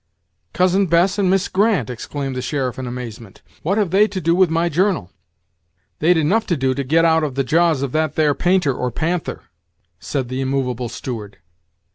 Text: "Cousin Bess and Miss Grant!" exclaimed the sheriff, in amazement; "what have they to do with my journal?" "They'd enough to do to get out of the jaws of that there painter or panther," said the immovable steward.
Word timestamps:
"Cousin 0.51 0.87
Bess 0.87 1.19
and 1.19 1.29
Miss 1.29 1.47
Grant!" 1.47 1.87
exclaimed 1.91 2.35
the 2.35 2.41
sheriff, 2.41 2.79
in 2.79 2.87
amazement; 2.87 3.43
"what 3.61 3.77
have 3.77 3.91
they 3.91 4.07
to 4.07 4.19
do 4.19 4.33
with 4.33 4.49
my 4.49 4.67
journal?" 4.67 5.11
"They'd 5.99 6.17
enough 6.17 6.47
to 6.47 6.57
do 6.57 6.73
to 6.73 6.83
get 6.83 7.05
out 7.05 7.23
of 7.23 7.35
the 7.35 7.43
jaws 7.43 7.83
of 7.83 7.91
that 7.91 8.15
there 8.15 8.33
painter 8.33 8.73
or 8.73 8.89
panther," 8.89 9.43
said 9.99 10.27
the 10.29 10.41
immovable 10.41 10.89
steward. 10.89 11.37